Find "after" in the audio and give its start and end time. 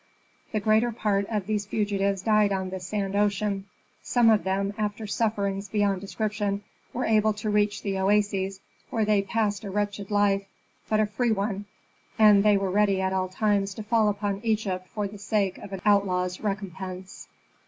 4.75-5.05